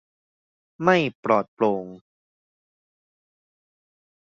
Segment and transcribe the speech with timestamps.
[0.83, 1.85] ไม่ปลอดโปร่ง